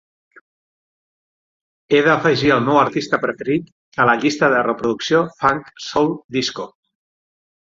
He 1.93 1.99
d'afegir 2.07 2.49
el 2.55 2.63
meu 2.69 2.79
artista 2.85 3.19
preferit 3.27 3.69
a 4.05 4.09
la 4.11 4.17
llista 4.25 4.49
de 4.55 4.65
reproducció 4.71 5.23
funk 5.45 5.71
soul 5.91 6.11
disco. 6.41 6.67